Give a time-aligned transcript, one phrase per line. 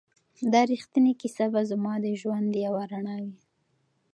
[0.53, 3.37] دا ریښتینې کیسه به زما د ژوند یوه رڼا وي.